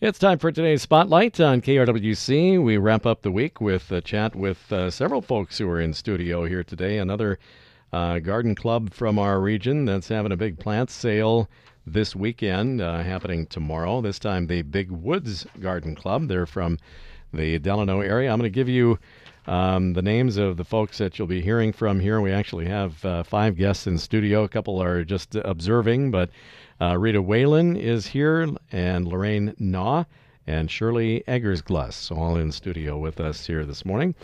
[0.00, 2.62] It's time for today's spotlight on KRWC.
[2.62, 5.92] We wrap up the week with a chat with uh, several folks who are in
[5.92, 6.98] studio here today.
[6.98, 7.40] Another
[7.92, 11.48] uh, garden club from our region that's having a big plant sale
[11.84, 14.00] this weekend, uh, happening tomorrow.
[14.00, 16.28] This time, the Big Woods Garden Club.
[16.28, 16.78] They're from
[17.34, 18.30] the Delano area.
[18.30, 19.00] I'm going to give you
[19.48, 22.20] um, the names of the folks that you'll be hearing from here.
[22.20, 24.44] We actually have uh, five guests in studio.
[24.44, 26.30] A couple are just observing, but
[26.80, 30.04] uh, Rita Whalen is here, and Lorraine Naw,
[30.46, 34.14] and Shirley Eggersglass, all in studio with us here this morning.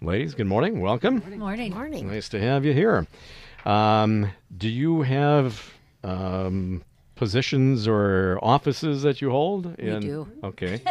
[0.00, 0.80] Ladies, good morning.
[0.80, 1.18] Welcome.
[1.20, 1.74] Good morning.
[1.74, 2.08] Morning.
[2.08, 3.06] Nice to have you here.
[3.66, 5.74] Um, do you have
[6.04, 6.82] um,
[7.18, 9.76] positions or offices that you hold?
[9.76, 10.28] We in, do.
[10.42, 10.80] Okay.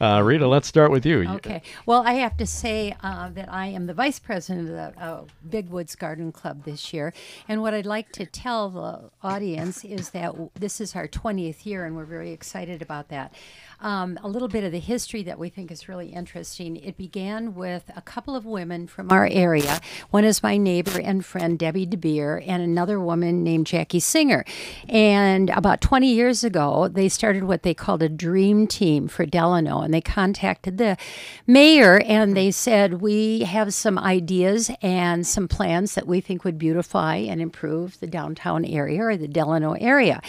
[0.00, 1.28] Uh, Rita, let's start with you.
[1.28, 1.60] Okay.
[1.84, 5.24] Well, I have to say uh, that I am the vice president of the uh,
[5.46, 7.12] Big Woods Garden Club this year.
[7.48, 11.66] And what I'd like to tell the audience is that w- this is our 20th
[11.66, 13.34] year, and we're very excited about that.
[13.82, 16.76] Um, a little bit of the history that we think is really interesting.
[16.76, 19.80] It began with a couple of women from our area.
[20.10, 24.44] One is my neighbor and friend, Debbie DeBeer, and another woman named Jackie Singer.
[24.86, 29.80] And about 20 years ago, they started what they called a dream team for Delano.
[29.80, 30.98] And they contacted the
[31.46, 36.58] mayor and they said, We have some ideas and some plans that we think would
[36.58, 40.20] beautify and improve the downtown area or the Delano area.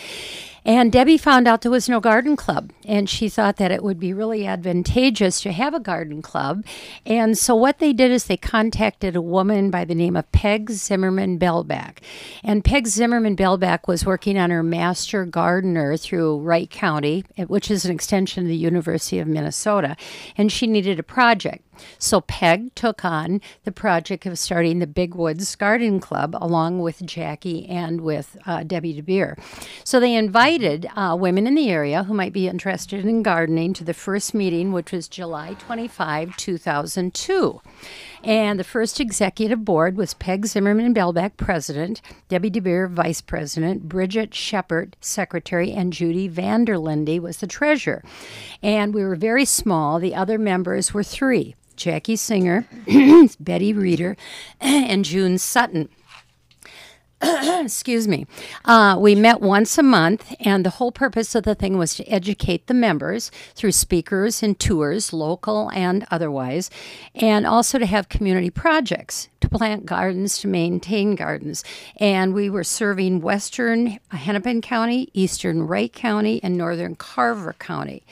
[0.63, 3.99] And Debbie found out there was no garden club, and she thought that it would
[3.99, 6.63] be really advantageous to have a garden club.
[7.03, 10.69] And so, what they did is they contacted a woman by the name of Peg
[10.69, 11.97] Zimmerman Bellback.
[12.43, 17.83] And Peg Zimmerman Bellback was working on her master gardener through Wright County, which is
[17.83, 19.97] an extension of the University of Minnesota,
[20.37, 21.65] and she needed a project.
[21.97, 27.05] So Peg took on the project of starting the Big Woods Garden Club along with
[27.05, 29.37] Jackie and with uh, Debbie DeBeer.
[29.83, 33.83] So they invited uh, women in the area who might be interested in gardening to
[33.83, 37.61] the first meeting, which was July 25, 2002.
[38.23, 44.35] And the first executive board was Peg Zimmerman Bellback, president, Debbie DeBeer, vice president, Bridget
[44.35, 48.03] Shepard, secretary, and Judy Vanderlinde was the treasurer.
[48.61, 49.99] And we were very small.
[49.99, 52.67] The other members were three Jackie Singer,
[53.39, 54.15] Betty Reeder,
[54.61, 55.89] and June Sutton.
[57.63, 58.25] Excuse me.
[58.65, 62.05] Uh, we met once a month, and the whole purpose of the thing was to
[62.05, 66.71] educate the members through speakers and tours, local and otherwise,
[67.13, 71.63] and also to have community projects to plant gardens, to maintain gardens.
[71.97, 78.03] And we were serving western Hennepin County, eastern Wright County, and northern Carver County.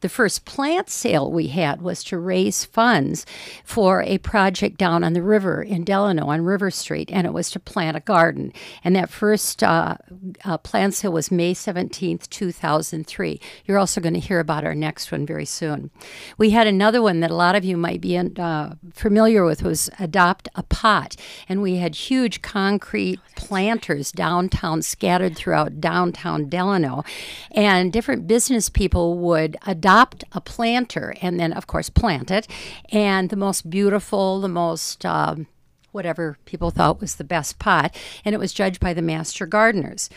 [0.00, 3.24] The first plant sale we had was to raise funds
[3.64, 7.50] for a project down on the river in Delano on River Street, and it was
[7.50, 8.52] to plant a garden.
[8.82, 9.96] And that first uh,
[10.44, 13.40] uh, plant sale was May 17th, 2003.
[13.64, 15.90] You're also going to hear about our next one very soon.
[16.38, 19.62] We had another one that a lot of you might be in, uh, familiar with
[19.62, 21.16] was Adopt a Pot.
[21.48, 27.04] And we had huge concrete planters downtown, scattered throughout downtown Delano.
[27.52, 32.46] And different business people would adopt a planter and then, of course, plant it.
[32.90, 35.46] And the most beautiful, the most um,
[35.94, 40.10] whatever people thought was the best pot, and it was judged by the master gardeners.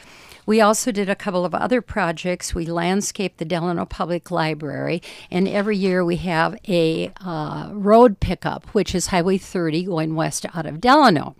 [0.47, 2.55] We also did a couple of other projects.
[2.55, 8.65] We landscaped the Delano Public Library, and every year we have a uh, road pickup,
[8.67, 11.35] which is Highway 30 going west out of Delano.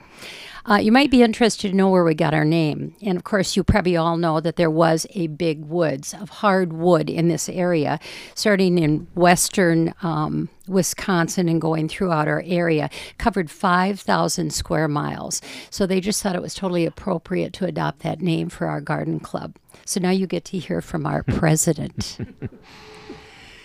[0.70, 2.94] Uh, you might be interested to know where we got our name.
[3.02, 6.74] And of course, you probably all know that there was a big woods of hard
[6.74, 8.00] wood in this area,
[8.36, 15.42] starting in western um, Wisconsin and going throughout our area, covered 5,000 square miles.
[15.70, 19.22] So they just thought it was totally appropriate to adopt that name for our garden
[19.22, 19.56] club.
[19.86, 22.18] So now you get to hear from our president.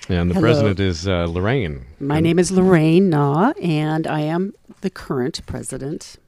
[0.08, 0.40] And the Hello.
[0.40, 1.84] president is uh, Lorraine.
[1.98, 4.52] My name is Lorraine Naw, and I am
[4.82, 6.18] the current president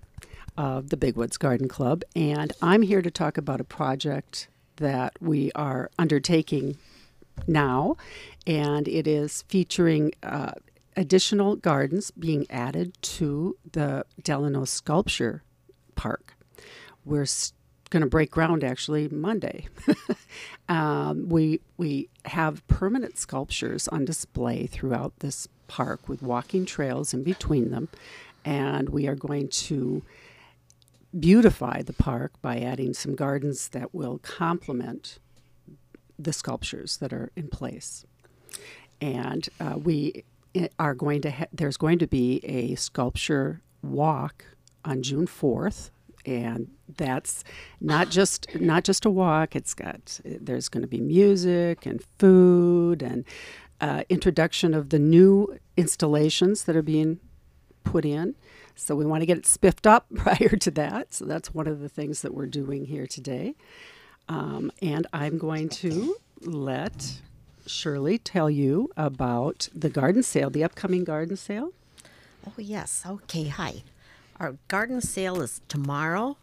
[0.56, 2.02] of the Big Woods Garden Club.
[2.14, 6.76] And I'm here to talk about a project that we are undertaking
[7.46, 7.96] now,
[8.46, 10.52] and it is featuring uh,
[10.96, 15.42] additional gardens being added to the Delano Sculpture
[15.94, 16.34] Park.
[17.04, 17.52] We're s-
[17.90, 19.68] going to break ground actually Monday.
[20.68, 27.22] um, we we have permanent sculptures on display throughout this park with walking trails in
[27.24, 27.88] between them,
[28.44, 30.02] and we are going to
[31.18, 35.18] beautify the park by adding some gardens that will complement
[36.18, 38.04] the sculptures that are in place.
[39.00, 40.24] And uh, we
[40.78, 44.44] are going to ha- there's going to be a sculpture walk
[44.84, 45.90] on June 4th
[46.26, 47.44] and that's
[47.80, 49.54] not just not just a walk.
[49.54, 53.24] It's got there's going to be music and food and
[53.80, 57.20] uh, introduction of the new installations that are being
[57.82, 58.34] put in.
[58.74, 61.14] So we want to get it spiffed up prior to that.
[61.14, 63.54] So that's one of the things that we're doing here today.
[64.28, 67.20] Um, and I'm going to let
[67.66, 71.72] Shirley tell you about the garden sale, the upcoming garden sale.
[72.46, 73.02] Oh, yes.
[73.06, 73.48] Okay.
[73.48, 73.82] Hi.
[74.38, 76.36] Our garden sale is tomorrow,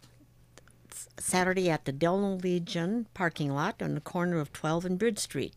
[1.18, 5.54] Saturday at the Delano Legion parking lot on the corner of 12 and Bridge Street.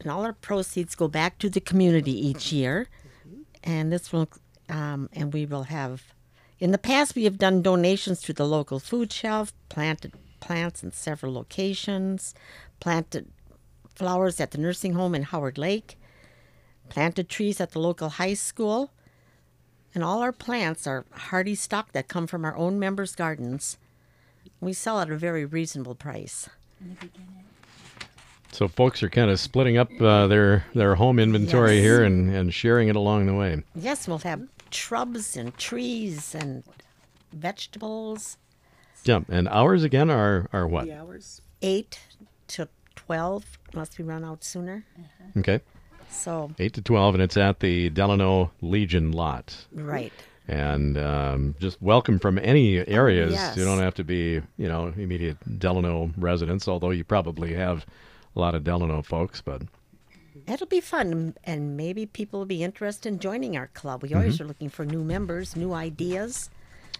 [0.00, 2.88] And all our proceeds go back to the community each year.
[3.62, 4.28] And this will,
[4.72, 6.02] um, and we will have,
[6.58, 10.92] in the past, we have done donations to the local food shelf, planted plants in
[10.92, 12.34] several locations,
[12.80, 13.30] planted
[13.94, 15.98] flowers at the nursing home in Howard Lake,
[16.88, 18.90] planted trees at the local high school,
[19.94, 23.76] and all our plants are hardy stock that come from our own members' gardens.
[24.58, 26.48] We sell at a very reasonable price.
[28.52, 31.82] So folks are kind of splitting up uh, their their home inventory Yes.
[31.82, 33.62] here and, and sharing it along the way.
[33.74, 36.62] Yes, we'll have shrubs and trees and
[37.32, 38.36] vegetables.
[39.04, 40.84] Yeah, and hours again are are what?
[40.86, 41.40] The hours.
[41.62, 41.98] 8
[42.48, 44.84] to 12, unless we run out sooner.
[45.38, 45.60] Okay,
[46.10, 49.66] So, eight to twelve, and it's at the Delano Legion lot.
[49.72, 50.12] right.
[50.48, 53.32] And um, just welcome from any areas.
[53.32, 53.56] yes.
[53.56, 57.86] You don't have to be, you know, immediate Delano residents, although you probably have
[58.34, 59.40] a lot of Delano folks.
[59.40, 59.62] But
[60.46, 64.02] It'll be fun, and maybe people will be interested in joining our club.
[64.02, 66.48] We always are looking for new members, new ideas.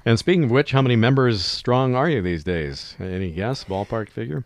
[0.05, 2.95] and speaking of which, how many members strong are you these days?
[3.01, 4.45] Any guess, ballpark figure?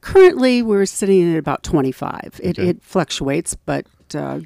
[0.00, 2.40] Currently, we're sitting at about 25.
[2.42, 2.68] It, Okay.
[2.68, 4.40] it fluctuates, but uh,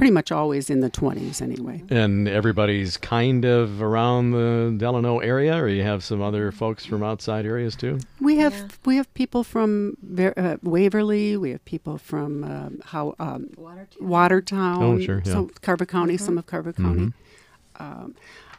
[0.00, 1.82] pretty much always in the 20s anyway.
[1.90, 7.02] And everybody's kind of around the Delano area, or you have some other folks from
[7.02, 7.98] outside areas too?
[8.18, 8.68] We have Yeah.
[8.86, 11.36] we have people from Ver- uh, Waverly.
[11.36, 13.50] We have people from um, how um,
[14.00, 14.82] Watertown.
[14.82, 15.32] Oh, sure, yeah.
[15.32, 16.16] Some Carver County.
[16.16, 17.12] Some of Carver County.
[17.78, 18.14] Um,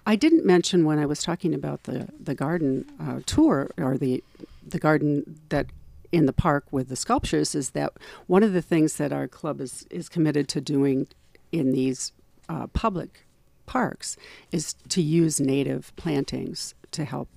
[0.05, 4.23] I didn't mention when I was talking about the the garden uh, tour or the
[4.67, 5.65] the garden that
[6.11, 7.93] in the park with the sculptures is that
[8.27, 11.07] one of the things that our club is is committed to doing
[11.51, 12.11] in these
[12.49, 13.25] uh, public
[13.65, 14.17] parks
[14.51, 17.29] is to use native plantings to help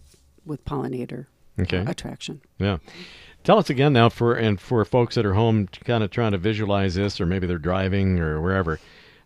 [0.45, 1.27] with pollinator
[1.59, 1.85] Okay.
[1.87, 2.41] attraction.
[2.59, 2.79] Yeah.
[3.45, 6.39] Tell us again now for and for folks that are home kind of trying to
[6.39, 8.81] visualize this or maybe they're driving or wherever.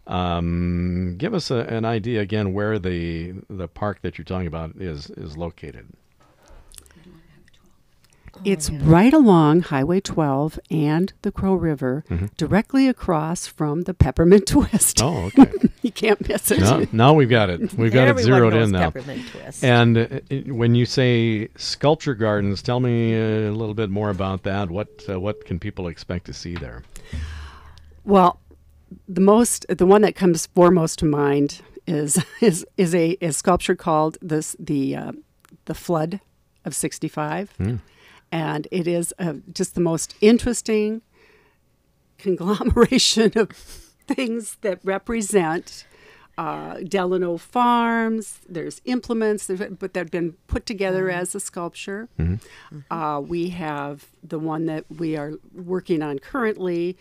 [0.06, 4.76] Um, give us a, an idea again where the the park that you're talking about
[4.76, 5.86] is is located.
[8.44, 12.04] It's right along Highway 12 and the Crow River,
[12.36, 15.02] directly across from the Peppermint Twist.
[15.02, 15.50] Oh, okay.
[15.82, 16.60] you can't miss it.
[16.60, 17.74] now, now we've got it.
[17.74, 18.90] We've got it zeroed in now.
[18.90, 19.64] Peppermint Twist.
[19.64, 20.06] And uh,
[20.52, 24.70] when you say sculpture gardens, tell me a little bit more about that.
[24.70, 26.82] What uh, what can people expect to see there?
[28.04, 28.40] Well,
[29.06, 33.76] the most, the one that comes foremost to mind is is is a, a sculpture
[33.76, 35.12] called this the uh,
[35.66, 36.20] the Flood
[36.64, 37.54] of '65,
[38.30, 41.02] and it is uh, just the most interesting
[42.18, 45.86] conglomeration of things that represent
[46.36, 48.40] uh, Delano Farms.
[48.48, 52.08] There's implements, there's, but they've been put together as a sculpture.
[52.90, 56.96] Uh, we have the one that we are working on currently.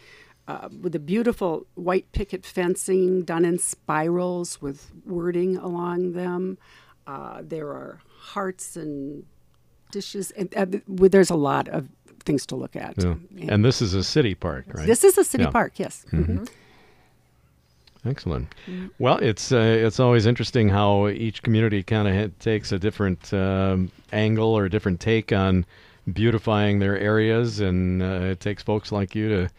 [0.47, 6.57] Uh, with the beautiful white picket fencing done in spirals with wording along them.
[7.05, 9.25] Uh, there are hearts and
[9.91, 10.65] dishes, and uh,
[11.09, 11.87] there's a lot of
[12.25, 12.95] things to look at.
[12.97, 13.15] Yeah.
[13.49, 14.85] And this is a city park, right?
[14.87, 15.51] This is a city Yeah.
[15.51, 16.05] park, yes.
[16.11, 16.47] Mhm.
[18.05, 18.53] Excellent.
[18.99, 23.33] Well, it's uh, it's always interesting how each community kind of ha- takes a different
[23.33, 25.65] um, angle or a different take on
[26.13, 29.49] beautifying their areas, and uh, it takes folks like you to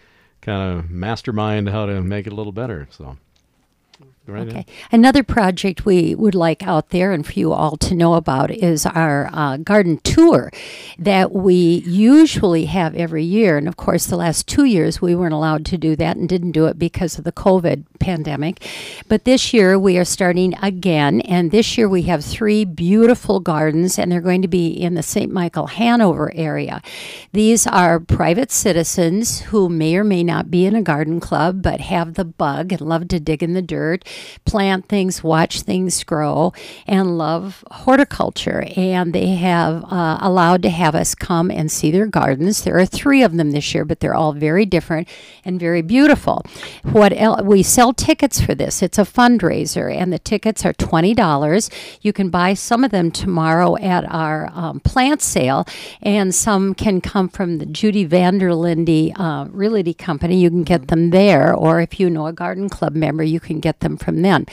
[0.41, 2.89] kind of mastermind how to make it a little better.
[2.91, 3.19] So,
[4.29, 4.51] right Okay.
[4.51, 4.71] ahead.
[4.93, 8.87] Another project we would like out there and for you all to know about is
[8.87, 10.51] our uh, garden tour
[10.99, 13.57] that we usually have every year.
[13.57, 16.53] And of course, the last two years we weren't allowed to do that and didn't
[16.53, 18.65] do it because of the COVID pandemic.
[19.09, 21.21] But this year we are starting again.
[21.23, 25.03] And this year we have three beautiful gardens, and they're going to be in the
[25.03, 25.33] St.
[25.33, 26.83] Michael Hanover area.
[27.33, 31.81] These are private citizens who may or may not be in a garden club but
[31.81, 34.05] have the bug and love to dig in the dirt
[34.45, 36.53] plant things, watch things grow,
[36.87, 38.65] and love horticulture.
[38.77, 42.63] And they have uh, allowed to have us come and see their gardens.
[42.63, 45.09] There are three of them this year, but they're all very different
[45.45, 46.45] and very beautiful.
[46.83, 48.83] What el- we sell tickets for this?
[48.83, 51.71] It's a fundraiser, and the tickets are twenty dollars.
[52.01, 55.67] You can buy some of them tomorrow at our um, plant sale,
[56.01, 60.41] and some can come from the Judy Vanderlinde uh, Realty Company.
[60.41, 63.61] You can get them there, or if you know a garden club member, you can
[63.61, 64.47] get them from them.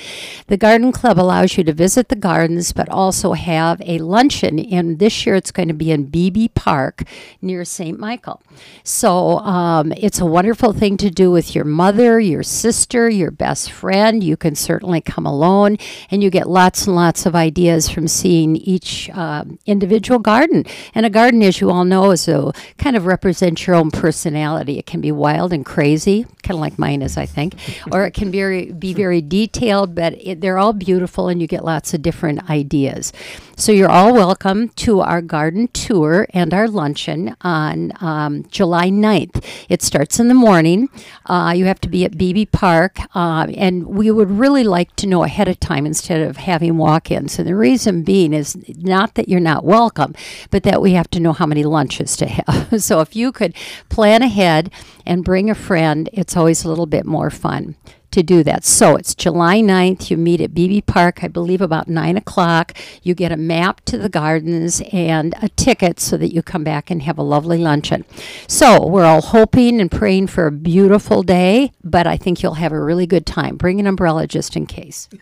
[0.48, 4.60] The garden club allows you to visit the gardens, but also have a luncheon.
[4.60, 7.04] And this year, it's going to be in Beebe Park
[7.42, 8.00] near St.
[8.00, 8.42] Michael.
[8.84, 13.72] So um, it's a wonderful thing to do with your mother, your sister, your best
[13.72, 14.24] friend.
[14.24, 15.78] You can certainly come alone,
[16.12, 20.66] and you get lots and lots of ideas from seeing each uh, individual garden.
[20.94, 24.78] And a garden, as you all know, is a kind of represents your own personality.
[24.78, 27.56] It can be wild and crazy, kind of like mine is, I think,
[27.92, 31.48] or it can be very, be very detailed, but it, they're all beautiful, and you
[31.48, 33.14] get lots of different ideas.
[33.56, 39.46] So you're all welcome to our garden tour and our luncheon on um, July 9th.
[39.70, 40.90] It starts in the morning.
[41.26, 45.08] Uh, you have to be at Beebe Park, uh, and we would really like to
[45.08, 47.38] know ahead of time instead of having walk-ins.
[47.40, 50.16] And the reason being is not that you're not welcome,
[50.50, 52.82] but that we have to know how many lunches to have.
[52.84, 53.56] so if you could
[53.90, 54.72] plan ahead
[55.06, 57.76] and bring a friend, it's always a little bit more fun
[58.16, 58.64] to do that.
[58.64, 60.10] So it's July 9th.
[60.10, 62.74] You meet at Beebe Park, I believe, about 9 o'clock.
[63.04, 66.90] You get a map to the gardens and a ticket so that you come back
[66.90, 68.06] and have a lovely luncheon.
[68.48, 72.72] So we're all hoping and praying for a beautiful day, but I think you'll have
[72.72, 73.58] a really good time.
[73.58, 75.10] Bring an umbrella just in case.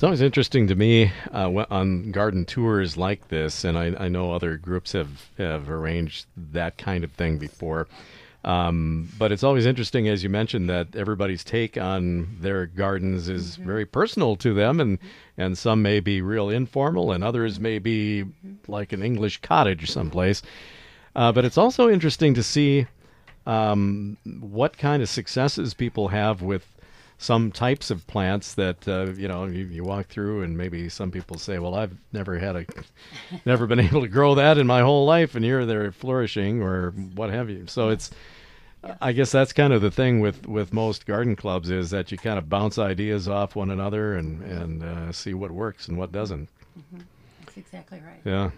[0.00, 4.32] It's always interesting to me uh, on garden tours like this, and I, I know
[4.32, 7.86] other groups have, have arranged that kind of thing before.
[8.42, 13.56] Um, but it's always interesting, as you mentioned, that everybody's take on their gardens is
[13.56, 14.98] very personal to them, and
[15.36, 18.24] and some may be real informal, and others may be
[18.66, 20.42] like an English cottage someplace.
[21.14, 22.86] Uh, but it's also interesting to see
[23.46, 26.66] um, what kind of successes people have with
[27.20, 31.10] some types of plants that uh, you know you, you walk through and maybe some
[31.10, 32.64] people say well i've never had a
[33.44, 36.92] never been able to grow that in my whole life and here they're flourishing or
[37.14, 38.10] what have you so it's
[39.02, 42.16] i guess that's kind of the thing with with most garden clubs is that you
[42.16, 46.10] kind of bounce ideas off one another and and uh, see what works and what
[46.10, 46.48] doesn't
[47.44, 48.20] That's exactly right.
[48.24, 48.50] yeah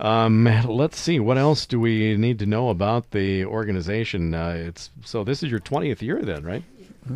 [0.00, 1.20] um, let's see.
[1.20, 4.34] What else do we need to know about the organization?
[4.34, 6.64] Uh, it's so this is your twentieth year, then, right?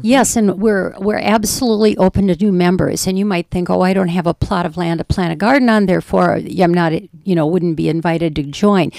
[0.02, 3.06] Yes, and we're we're absolutely open to new members.
[3.06, 5.36] And you might think, oh, I don't have a plot of land to plant a
[5.36, 6.92] garden on, therefore I'm not,
[7.24, 8.92] you know, wouldn't be invited to join.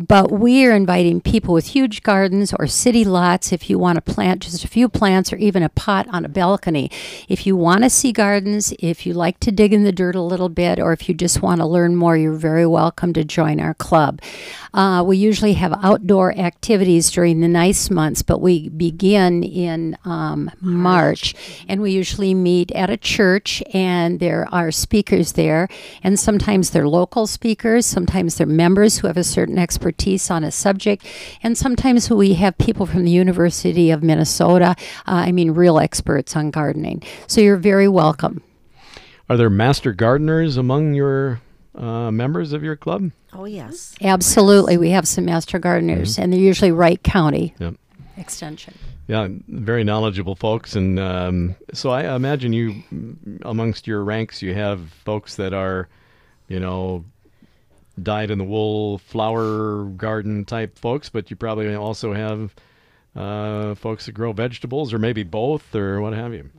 [0.00, 3.52] But we are inviting people with huge gardens or city lots.
[3.52, 6.28] If you want to plant just a few plants or even a pot on a
[6.28, 6.90] balcony,
[7.28, 10.22] if you want to see gardens, if you like to dig in the dirt a
[10.22, 13.60] little bit, or if you just want to learn more, you're very welcome to join
[13.60, 14.20] our club.
[14.74, 20.31] Uh, we usually have outdoor activities during the nice months, but we begin in um,
[20.60, 21.34] March,
[21.68, 25.68] and we usually meet at a church, and there are speakers there,
[26.02, 30.50] and sometimes they're local speakers, sometimes they're members who have a certain expertise on a
[30.50, 31.06] subject,
[31.42, 34.74] and sometimes we have people from the University of Minnesota.
[35.06, 37.02] Uh, I mean, real experts on gardening.
[37.26, 38.42] So you're very welcome.
[39.28, 41.40] Are there master gardeners among your
[41.74, 43.10] uh, members of your club?
[43.32, 43.94] Oh, yes.
[44.02, 47.76] Absolutely, we have some master gardeners, and they're usually Wright County Yep.
[48.16, 48.74] Extension.
[49.06, 52.82] Yeah, very knowledgeable folks, and um, so I imagine you,
[53.42, 55.88] amongst your ranks, you have folks that are,
[56.48, 57.04] you know,
[58.02, 62.54] dyed in the wool flower garden type folks, but you probably also have
[63.16, 66.50] uh, folks that grow vegetables, or maybe both, or what have you.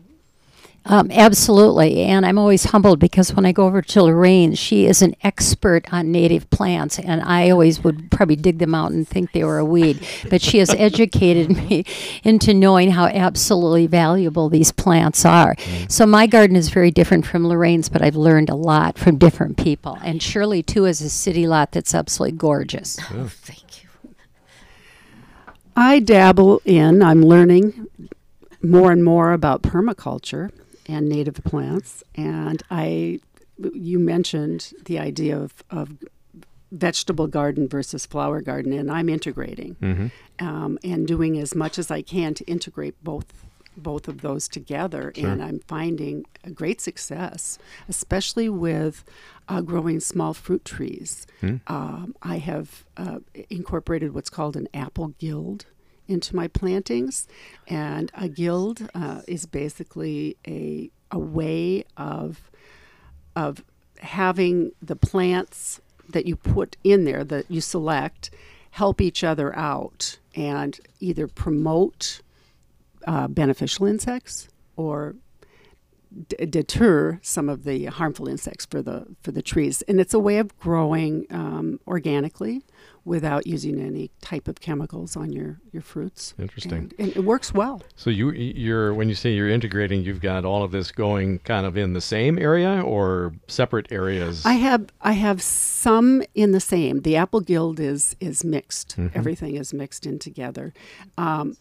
[0.85, 2.01] Um, absolutely.
[2.01, 5.91] And I'm always humbled because when I go over to Lorraine, she is an expert
[5.93, 6.99] on native plants.
[6.99, 10.05] And I always would probably dig them out and think they were a weed.
[10.29, 11.85] But she has educated me
[12.23, 15.55] into knowing how absolutely valuable these plants are.
[15.87, 19.57] So my garden is very different from Lorraine's, but I've learned a lot from different
[19.57, 19.97] people.
[20.03, 22.99] And Shirley, too, is a city lot that's absolutely gorgeous.
[23.11, 23.89] Oh, thank you.
[25.77, 27.87] I dabble in, I'm learning
[28.61, 30.51] more and more about permaculture
[30.87, 32.03] and native plants.
[32.15, 33.19] And I,
[33.73, 35.97] you mentioned the idea of, of
[36.71, 40.07] vegetable garden versus flower garden, and I'm integrating Mm-hmm.
[40.45, 43.25] um, and doing as much as I can to integrate both
[43.75, 45.11] both of those together.
[45.17, 47.57] And I'm finding a great success,
[47.89, 49.03] especially with
[49.49, 51.25] uh, growing small fruit trees.
[51.65, 55.65] Um, I have uh, incorporated what's called an apple guild
[56.07, 57.27] into my plantings.
[57.67, 62.49] And a guild uh, is basically a, a way of,
[63.35, 63.63] of
[63.99, 65.79] having the plants
[66.09, 68.29] that you put in there, that you select,
[68.71, 72.21] help each other out and either promote
[73.05, 75.15] uh, beneficial insects or
[76.27, 79.81] d- deter some of the harmful insects for the for the trees.
[79.83, 82.63] And it's a way of growing um, organically
[83.05, 86.33] without using any type of chemicals on your your fruits.
[86.39, 86.73] Interesting.
[86.73, 87.81] And, and it works well.
[87.95, 91.65] So you you're when you say you're integrating, you've got all of this going kind
[91.65, 94.45] of in the same area or separate areas.
[94.45, 97.01] I have I have some in the same.
[97.01, 98.97] The apple guild is is mixed.
[98.97, 99.17] Mm-hmm.
[99.17, 100.73] Everything is mixed in together.
[101.17, 101.57] Um,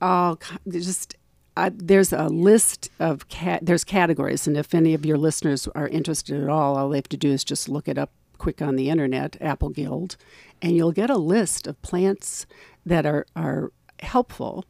[0.00, 1.14] all just
[1.60, 3.26] uh, there's a list of
[3.60, 7.08] there's categories, and if any of your listeners are interested at all, all they have
[7.08, 10.16] to do is just look it up quick on the internet, Apple Guild,
[10.62, 12.46] and you'll get a list of plants
[12.86, 14.64] that are are helpful,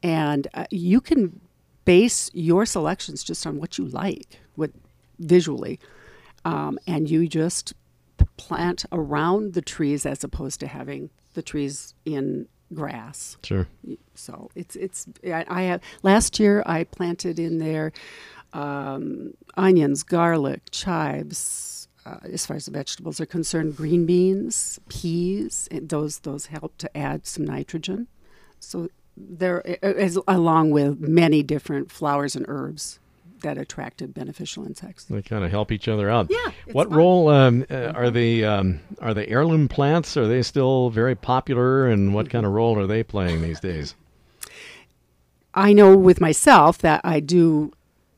[0.00, 1.40] and uh, you can
[1.84, 4.70] base your selections just on what you like, what
[5.18, 5.80] visually,
[6.44, 7.74] um, and you just
[8.36, 13.36] plant around the trees as opposed to having the trees in grass.
[13.42, 13.66] sure.
[14.14, 17.92] So it's it's I, I have last year I planted in there
[18.52, 21.88] um, onions, garlic, chives.
[22.06, 26.96] Uh, as far as the vegetables are concerned, green beans, peas, those those help to
[26.96, 28.06] add some nitrogen.
[28.60, 32.98] So there, is, along with many different flowers and herbs
[33.40, 35.04] that attracted beneficial insects.
[35.04, 36.28] They kind of help each other out.
[36.30, 36.96] Yeah, What fun.
[36.96, 40.16] role um, uh, are the um, are the heirloom plants?
[40.16, 43.94] Are they still very popular, and what kind of role are they playing these days?
[45.54, 47.72] I know with myself that I do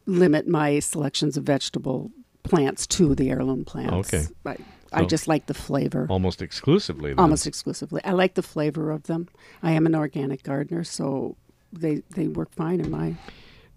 [0.07, 2.11] limit my selections of vegetable
[2.43, 4.13] plants to the heirloom plants.
[4.13, 4.27] Okay.
[4.45, 4.57] I,
[4.93, 6.07] I just like the flavor.
[6.11, 7.11] Almost exclusively.
[7.11, 7.21] Then.
[7.21, 8.03] Almost exclusively.
[8.05, 9.29] I like the flavor of them.
[9.63, 11.37] I am an organic gardener, so
[11.73, 13.15] they they work fine in my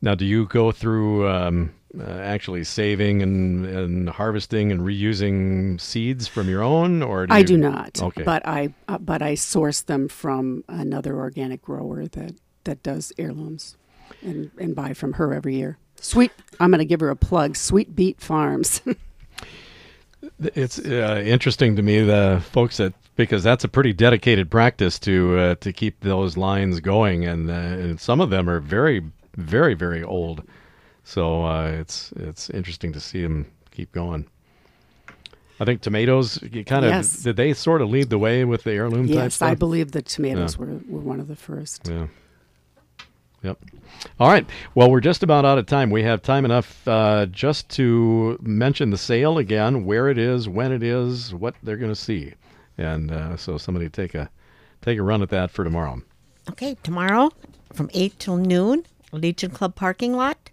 [0.04, 6.28] Now, do you go through um, uh, actually saving and, and harvesting and reusing seeds
[6.28, 8.02] from your own, or do I you- do not.
[8.02, 8.24] Okay.
[8.24, 13.78] But I uh, but I source them from another organic grower that that does heirlooms
[14.22, 15.78] and and buy from her every year.
[16.02, 17.56] Sweet I'm going to give her a plug.
[17.56, 18.82] Sweet Beet Farms.
[20.40, 25.38] It's uh, interesting to me the folks that because that's a pretty dedicated practice to
[25.38, 29.02] uh, to keep those lines going, and, uh, and some of them are very,
[29.36, 30.44] very, very old.
[31.04, 34.26] So uh, it's it's interesting to see them keep going.
[35.60, 37.24] I think tomatoes you kind of Yes.
[37.24, 39.50] did they sort of lead the way with the heirloom type yes, stuff.
[39.52, 40.66] I believe the tomatoes Yeah.
[40.66, 41.88] were, were one of the first.
[41.88, 42.08] Yeah.
[43.44, 43.60] Yep.
[44.20, 44.46] All right.
[44.74, 45.90] Well, we're just about out of time.
[45.90, 50.72] We have time enough uh, just to mention the sale again, where it is, when
[50.72, 52.34] it is, what they're going to see,
[52.78, 54.30] and uh, so somebody take a
[54.82, 56.02] take a run at that for tomorrow.
[56.50, 57.32] Okay, tomorrow
[57.74, 60.50] from 8 till noon, Legion Club parking lot.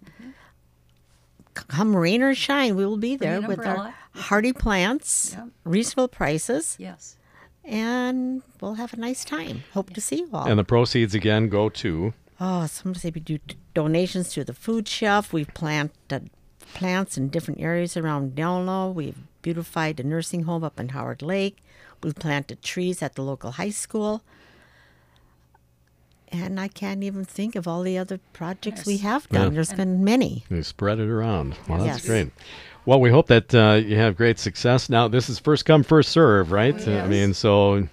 [1.57, 3.93] C- Come rain or shine, we will be there an with umbrella.
[4.15, 5.47] our hardy plants, Yep.
[5.65, 7.17] reasonable prices, Yes.
[7.65, 9.63] and we'll have a nice time.
[9.73, 10.47] Hope to see you all.
[10.47, 13.37] And the proceeds again go to Oh, some say we do
[13.75, 15.31] donations to the food shelf.
[15.31, 16.31] We've planted
[16.73, 18.89] plants in different areas around Delano.
[18.89, 21.57] We've beautified a nursing home up in Howard Lake.
[22.01, 24.23] We've planted trees at the local high school.
[26.31, 29.43] And I can't even think of all the other projects we have done.
[29.43, 29.55] Yeah.
[29.55, 30.45] There's been many.
[30.49, 31.55] you spread it around.
[31.67, 32.05] Well, that's Yes.
[32.05, 32.31] great.
[32.85, 34.89] Well, we hope that uh, you have great success.
[34.89, 36.75] Now, this is first come, first serve, right?
[36.87, 37.87] Uh, I mean, so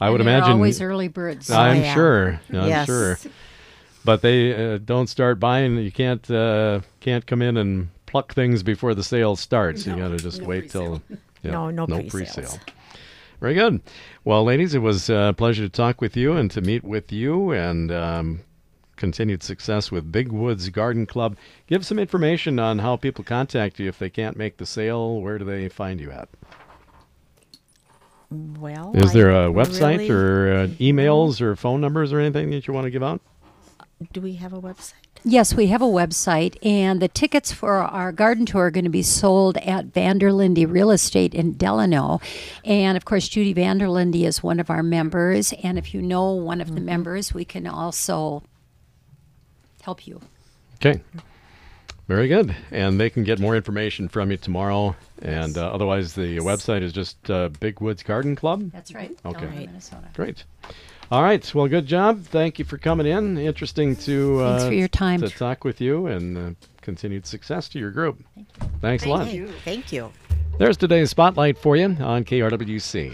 [0.00, 1.50] I would And they're imagine always early birds.
[1.50, 1.94] I'm yeah.
[1.94, 2.40] sure.
[2.50, 2.86] I'm Yes.
[2.86, 3.18] sure.
[4.04, 5.76] But they uh, don't start buying.
[5.78, 9.86] You can't uh, can't come in and pluck things before the sale starts.
[9.86, 11.00] you got to just no wait till
[11.42, 12.34] yeah, No, no no pre-sales.
[12.34, 12.60] pre-sale.
[13.44, 13.82] Very good.
[14.24, 17.50] Well, ladies, it was a pleasure to talk with you and to meet with you,
[17.50, 18.40] and um,
[18.96, 21.36] continued success with Big Woods Garden Club.
[21.66, 25.20] Give some information on how people contact you if they can't make the sale.
[25.20, 26.30] Where do they find you at?
[28.30, 32.66] Well, Is there a website really- or uh, emails or phone numbers or anything that
[32.66, 33.20] you want to give out?
[34.14, 35.03] do we have a website?
[35.26, 38.90] Yes, we have a website, and the tickets for our garden tour are going to
[38.90, 42.20] be sold at Vanderlinde Real Estate in Delano.
[42.62, 45.54] And of course, Judy Vanderlinde is one of our members.
[45.62, 48.42] And if you know one of the members, we can also
[49.80, 50.20] help you.
[50.76, 51.00] Okay.
[52.06, 52.54] Very good.
[52.70, 54.94] And they can get more information from you tomorrow.
[55.22, 58.70] And uh, otherwise, the website is just uh, Big Woods Garden Club.
[58.72, 59.16] That's right.
[59.24, 59.40] Okay.
[59.40, 60.08] Delano, Minnesota.
[60.12, 60.44] Great.
[61.10, 61.54] All right.
[61.54, 62.24] Well, good job.
[62.24, 63.36] Thank you for coming in.
[63.38, 65.20] Interesting to uh, Thanks for your time.
[65.20, 68.22] to talk with you, and uh, continued success to your group.
[68.80, 69.32] Thanks a lot.
[69.32, 69.48] You.
[69.64, 70.12] Thank you.
[70.58, 73.12] There's today's spotlight for you on KRWC.